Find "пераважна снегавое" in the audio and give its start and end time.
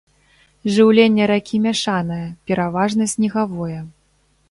2.51-3.79